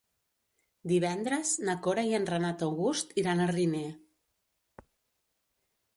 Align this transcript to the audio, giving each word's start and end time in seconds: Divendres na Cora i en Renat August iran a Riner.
Divendres 0.91 1.51
na 1.69 1.75
Cora 1.87 2.07
i 2.13 2.17
en 2.21 2.25
Renat 2.31 2.65
August 2.69 3.15
iran 3.25 3.45
a 3.45 3.49
Riner. 3.55 4.87